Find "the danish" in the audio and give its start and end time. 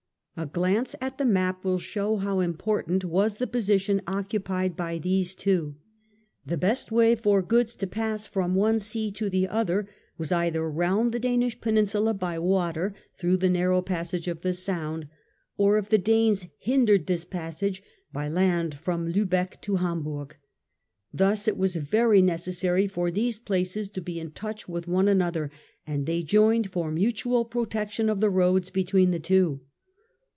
11.11-11.59